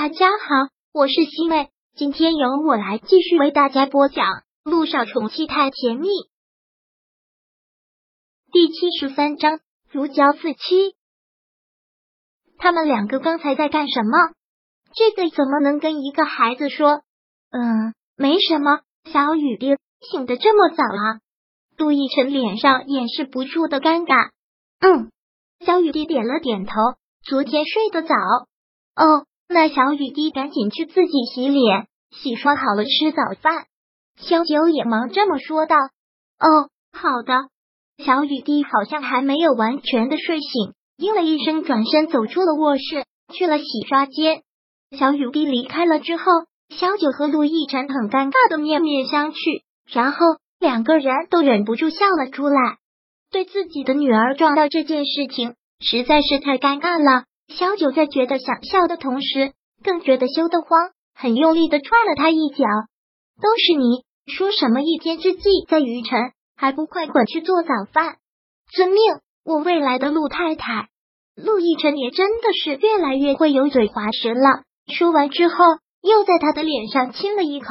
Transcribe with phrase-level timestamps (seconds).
[0.00, 4.26] 大家好，我是西妹，今天由我来继续为大家播讲
[4.62, 6.06] 《路上宠妻太甜蜜》
[8.52, 9.58] 第七十三章
[9.90, 10.94] 如胶似漆。
[12.58, 14.34] 他们两个刚才在干什么？
[14.94, 17.02] 这个怎么能跟一个孩子说？
[17.50, 18.82] 嗯，没什么。
[19.12, 21.18] 小雨滴醒的这么早啊？
[21.76, 24.30] 杜奕辰脸上掩饰不住的尴尬。
[24.78, 25.10] 嗯，
[25.66, 26.72] 小雨滴点了点头。
[27.24, 28.14] 昨天睡得早。
[28.94, 29.26] 哦。
[29.48, 33.64] 那小雨滴赶紧去自己洗脸、洗刷好了吃早饭。
[34.16, 35.76] 萧九也忙这么说道
[36.38, 37.48] ：“哦，好的。”
[38.04, 44.42] 小雨滴好像还没有完全的睡醒，应了一声，转身走出了卧室，去了洗刷间。
[44.96, 46.24] 小雨滴离开了之后，
[46.68, 50.18] 萧九和陆亦辰很尴尬的面面相觑，然后
[50.60, 52.76] 两个人都忍不住笑了出来。
[53.30, 57.24] 对自己的女儿撞到这件事情，实在是太尴尬了。
[57.48, 59.52] 小九在觉得想笑的同时，
[59.82, 62.64] 更觉得羞得慌，很用力的踹了他一脚。
[63.40, 68.16] 都是你说什么一天之计在于晨，还不快滚去做早饭！
[68.70, 68.98] 遵命，
[69.44, 70.88] 我未来的陆太太。
[71.36, 74.64] 陆亦辰也真的是越来越会油嘴滑舌了。
[74.92, 75.54] 说完之后，
[76.02, 77.68] 又在他的脸上亲了一口，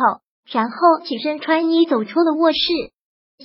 [0.49, 2.57] 然后起身穿衣走出了卧室。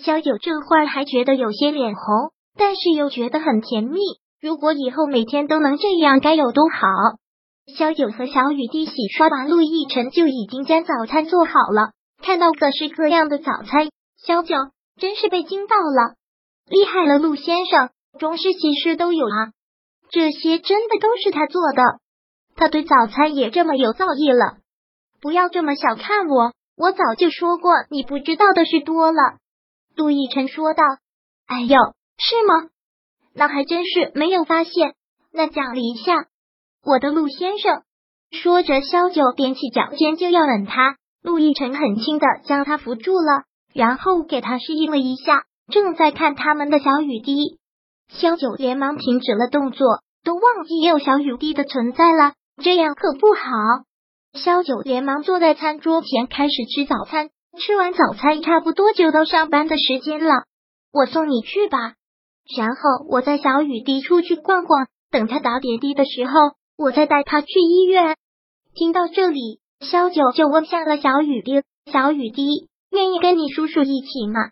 [0.03, 3.99] 小九这会儿还觉得有些脸红，但是又觉得很甜蜜。
[4.43, 6.89] 如果以后每天都能这样，该有多好！
[7.79, 11.93] 小九和小雨滴洗刷完，陆亦辰就已经将早餐做好了。
[12.21, 13.89] 看到各式各样的早餐，
[14.21, 14.57] 小九
[14.99, 16.17] 真是被惊到了，
[16.69, 19.53] 厉害了，陆先生，中式西式都有啊！
[20.11, 21.83] 这些真的都是他做的，
[22.57, 24.59] 他对早餐也这么有造诣了。
[25.21, 29.37] 不要这么小看我，我早就说过，你不知道的事多了。
[29.95, 30.83] 陆亦辰说道
[31.47, 31.79] ：“哎呦，
[32.19, 32.71] 是吗？”
[33.35, 34.95] 那还真是没有发现。
[35.33, 36.27] 那讲了一下，
[36.85, 37.83] 我的陆先生
[38.31, 40.97] 说着，萧九踮起脚尖就要吻他。
[41.23, 45.45] 陆亦辰很轻的将他扶住了，然后给他示意了一下。
[45.71, 47.59] 正在看他们的小雨滴，
[48.09, 49.87] 萧九连忙停止了动作，
[50.25, 53.41] 都忘记有小雨滴的存在了，这样可不好。
[54.35, 57.31] 萧九连忙坐在餐桌前开始吃早餐。
[57.59, 60.33] 吃完早餐，差不多就到上班的时间了，
[60.91, 61.95] 我送你去吧。
[62.45, 66.33] 然后我带小雨滴出去逛逛，等他打点滴的时候，
[66.77, 68.17] 我再带他去医院。
[68.75, 74.51] 听到这里，萧九就问向了小雨滴：“小雨滴，愿意跟你叔叔一起吗？”“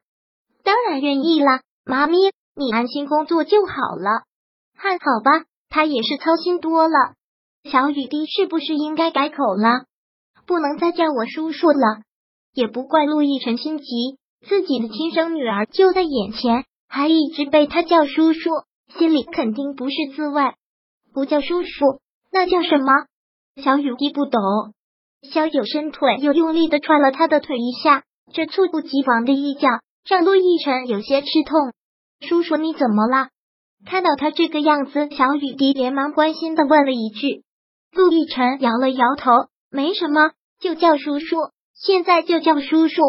[0.63, 2.17] 当然愿意啦，妈咪，
[2.55, 4.23] 你安心工作就好了。
[4.77, 7.15] ”“还好吧，他也是操心多了。”
[7.71, 9.85] 小雨滴是不是应该改口了？
[10.47, 12.03] 不能再叫我叔叔了。
[12.53, 16.65] 也不怪陆亦辰心急，自己的亲生女儿就在眼前。
[16.93, 18.51] 还一直被他叫叔叔，
[18.99, 20.43] 心里肯定不是滋味。
[21.15, 22.01] 不叫叔叔，
[22.33, 22.93] 那叫什么？
[23.63, 24.41] 小雨滴不懂。
[25.23, 28.03] 小九伸腿又用力的踹了他的腿一下，
[28.33, 29.69] 这猝不及防的一脚
[30.05, 31.73] 让陆亦辰有些吃痛。
[32.27, 33.29] 叔叔，你怎么了？
[33.87, 37.45] 看到他这个样子，小雨滴连忙关心的问了一句。
[37.93, 39.31] 陆亦辰摇了摇头，
[39.71, 41.37] 没什么，就叫叔叔，
[41.73, 43.01] 现在就叫叔叔。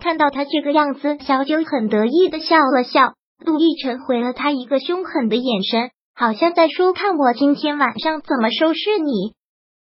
[0.00, 3.14] 看到他这个样子，小九很得意的笑了笑。
[3.44, 9.34] 陆亦辰回了他一个凶狠的眼神，好像在说：“看我今天晚上怎么收拾你。”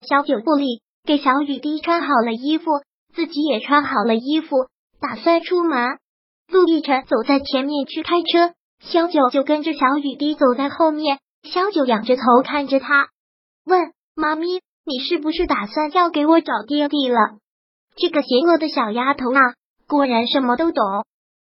[0.07, 2.69] 小九不理，给小雨滴穿好了衣服，
[3.15, 4.67] 自己也穿好了衣服，
[5.01, 5.97] 打算出门。
[6.51, 11.17] 陆亦辰走在前面去开车，小九就跟着小雨滴走在后面。
[11.43, 13.07] 小九仰着头看着他，
[13.65, 17.17] 问：“妈咪，你是不是打算要给我找爹地了？”
[17.97, 19.41] 这个邪恶的小丫头啊！
[19.87, 20.83] 果然什么都懂，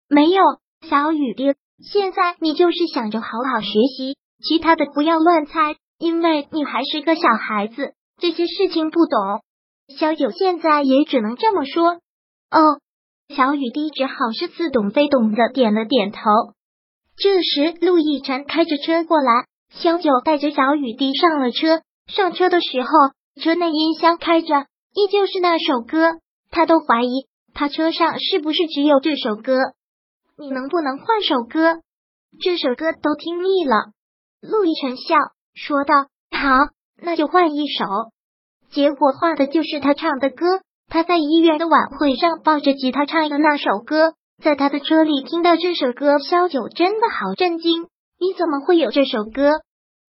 [0.10, 0.44] 没有
[0.90, 3.68] 小雨滴，现在你就是想着好好学
[3.98, 9.42] 习，其他的不要乱猜，因为你还是个小孩子，这些事情不懂。
[9.98, 12.00] 小九现在也只能这么说。
[12.52, 12.80] 哦，
[13.30, 16.20] 小雨滴只好是似懂非懂的点了点头。
[17.16, 21.82] 这时，陆亦辰开着车过来，小九带着小雨滴上了车。
[22.08, 22.90] 上车的时候，
[23.42, 24.48] 车内音箱开着，
[24.94, 26.20] 依旧是那首歌，
[26.52, 27.26] 他都怀疑。
[27.54, 29.58] 他车上是不是只有这首歌？
[30.38, 31.82] 你能不能换首歌？
[32.42, 33.92] 这首歌都听腻了。
[34.42, 35.16] 陆亦辰笑
[35.54, 35.94] 说道
[36.36, 37.86] ：“好，那就换一首。”
[38.72, 40.62] 结果换的就是他唱的歌。
[40.90, 44.14] 他在医院的晚会上抱着吉他唱的那首歌，
[44.44, 47.88] 在他的车里听到这首歌，萧九真的好震惊。
[48.20, 49.62] 你怎么会有这首歌？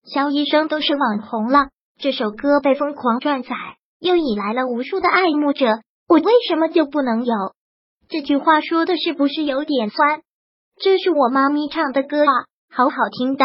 [0.04, 1.68] 萧医生都是网红了，
[1.98, 3.50] 这首歌被疯狂转载，
[3.98, 5.66] 又引来了无数的爱慕者。
[6.08, 7.34] 我为什么就不能有？
[8.08, 10.22] 这句话说的是不是有点酸？
[10.80, 13.44] 这是我妈咪唱的歌啊，好好听的。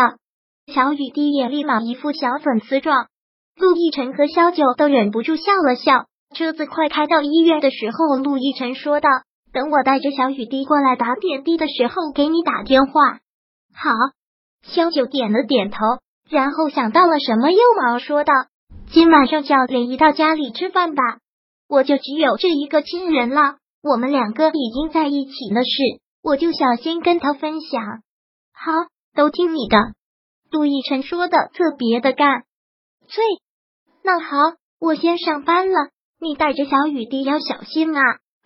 [0.68, 3.08] 小雨滴也立马一副小粉丝状，
[3.56, 6.06] 陆亦辰和萧九都忍不住笑了笑。
[6.36, 9.10] 车子快开到医院的时候，陆亦辰说道
[9.52, 13.20] ：“等我带着小雨滴过来打点滴的时候，给你打电话。”
[13.74, 13.92] 好，
[14.62, 15.78] 萧九点了点头，
[16.30, 18.34] 然后想到了什么，又忙说道
[18.92, 21.02] ：“今晚上叫莲姨到家里吃饭吧，
[21.70, 23.58] 我就只有这一个亲人了。
[23.82, 28.02] 我们两个已经在一起了，事我就小心跟他分享。”
[28.52, 28.72] 好，
[29.16, 29.78] 都听你的。
[30.52, 32.44] 杜奕辰说的特别的干
[33.08, 33.24] 脆。
[34.04, 34.36] 那好，
[34.80, 35.90] 我先上班了。
[36.20, 38.02] 你带着小雨滴要小心啊！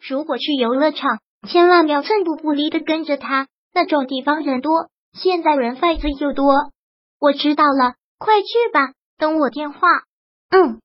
[0.07, 3.47] 如果去游乐场，千万要寸步不离的跟着他。
[3.73, 6.53] 那种地方人多，现在人贩子又多。
[7.19, 9.79] 我知道了，快去吧，等我电话。
[10.51, 10.81] 嗯，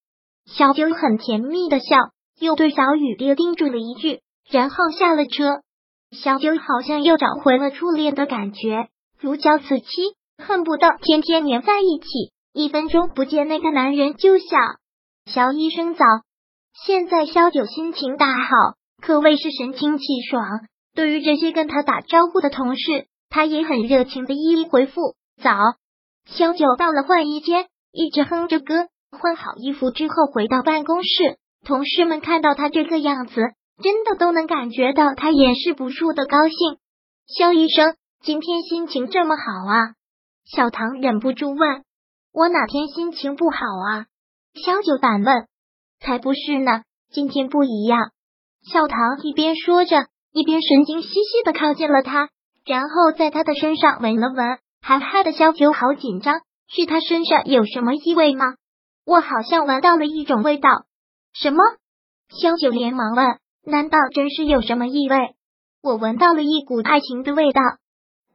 [0.47, 1.97] 小九很甜蜜的笑，
[2.39, 4.21] 又对小雨爹叮嘱了一句，
[4.51, 5.63] 然后下了车。
[6.11, 8.89] 小九好像又找回了初恋的感觉，
[9.19, 9.87] 如胶似漆，
[10.39, 14.61] 恨不得天天黏在一起，一分钟不见那个男人就想。
[15.27, 16.05] 小医生早。
[16.87, 18.49] 现在萧九心情大好，
[19.03, 20.45] 可谓是神清气爽。
[20.95, 25.17] 对于这些跟他打招呼的同事，他也很热情的一一回复。
[25.43, 25.57] 早，
[26.25, 28.87] 萧九到了换衣间，一直哼着歌。
[29.11, 33.35] 换好衣服之后，回到办公室，同事们看到他这个样子，
[33.83, 36.79] 真的都能感觉到他掩饰不住的高兴。
[37.27, 39.95] 肖医生今天心情这么好啊？
[40.45, 41.85] 小唐忍不住问。
[42.33, 44.07] 我哪天心情不好啊？
[44.55, 45.47] 肖九反问。
[46.01, 48.11] 才不是呢，今天不一样。
[48.63, 52.29] 小唐一边说着，一边神经兮兮的靠近了他，
[52.65, 56.41] 然后在他的身上闻了闻，还害得肖九好紧张。
[56.71, 58.55] 是他身上有什么异味吗？
[59.05, 60.69] 我好像闻到了一种味道。
[61.41, 61.63] 什么？
[62.31, 65.17] 萧九连忙问：“难道真是有什么异味？”
[65.81, 67.61] 我闻到了一股爱情的味道。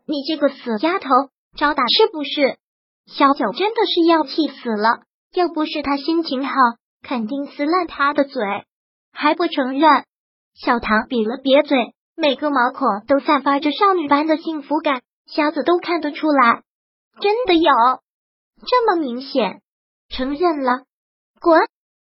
[0.06, 1.10] 你这个死丫头，
[1.58, 2.58] 找打是不是？
[3.06, 5.02] 小九真的是要气死了，
[5.34, 6.54] 要不是他心情好。
[7.02, 8.42] 肯定撕烂他的嘴，
[9.12, 10.06] 还不承认？
[10.56, 16.64] 小唐瘪了瘪嘴，每个毛孔都散发着少女般的幸福感，瞎子都看得出来，
[17.20, 17.72] 真的有
[18.66, 19.62] 这么明显？
[20.08, 20.86] 承认了，
[21.42, 21.60] 滚！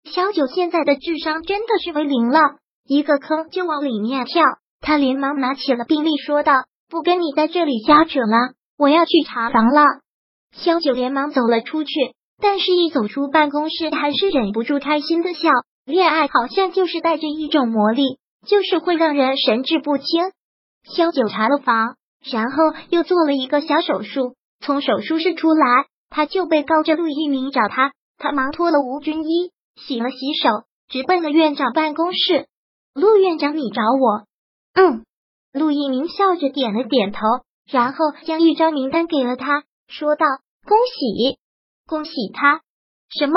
[0.04, 2.40] 小九现在的智商真的是为零了，
[2.86, 4.44] 一个坑就往里面跳。
[4.82, 6.54] 他连忙拿起了病历，说道
[6.90, 9.84] ：“不跟你在这里瞎扯了，我要去查房了。”
[10.52, 11.92] 萧九连忙走了出去。
[12.42, 15.50] 但是，一走出办公室，还是忍不住开心的笑。
[15.86, 18.18] 恋爱好像就是带着一种魔力，
[18.48, 20.32] 就是会让人神志不清。
[20.84, 21.98] 萧九查了房，
[22.32, 24.34] 然后又做了一个小手术。
[24.60, 27.94] 从手术室出来，他就被告知陆一鸣找他。
[28.18, 32.48] 他忙脱了无军衣，洗了洗手，直奔了院长办公室。
[32.94, 34.26] 陆院长，你找我？
[34.74, 35.06] 嗯。
[35.54, 37.20] 陆一鸣笑着点了点头，
[37.66, 40.26] 然后将一张名单给了他，说道
[40.66, 41.40] ：“恭喜。”
[41.86, 42.62] 恭喜他！
[43.10, 43.34] 什么？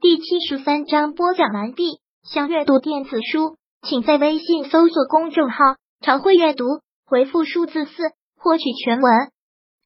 [0.00, 2.00] 第七十三章播讲完毕。
[2.22, 5.56] 想阅读电子书，请在微信搜索公众号
[6.02, 6.64] “常会阅读”，
[7.04, 7.90] 回复数字四
[8.36, 9.32] 获取全文。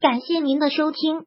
[0.00, 1.25] 感谢您的收听。